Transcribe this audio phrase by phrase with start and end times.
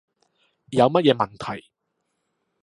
[0.71, 1.63] 有乜嘢問題